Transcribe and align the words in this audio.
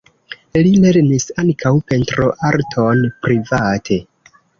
Li 0.67 0.69
lernis 0.85 1.27
ankaŭ 1.43 1.71
pentroarton 1.91 3.05
private. 3.27 3.99